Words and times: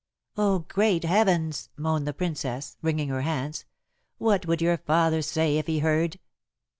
"Oh, 0.35 0.65
great 0.67 1.03
heavens!" 1.03 1.69
moaned 1.77 2.07
the 2.07 2.11
Princess, 2.13 2.75
wringing 2.81 3.09
her 3.09 3.21
hands; 3.21 3.65
"what 4.17 4.47
would 4.47 4.59
your 4.59 4.79
father 4.79 5.21
say 5.21 5.57
if 5.59 5.67
he 5.67 5.77
heard?" 5.77 6.17